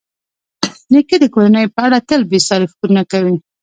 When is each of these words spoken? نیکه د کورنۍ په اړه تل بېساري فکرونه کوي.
نیکه 0.93 1.15
د 1.19 1.25
کورنۍ 1.33 1.65
په 1.75 1.79
اړه 1.85 1.97
تل 2.09 2.21
بېساري 2.31 2.65
فکرونه 2.71 3.03
کوي. 3.11 3.35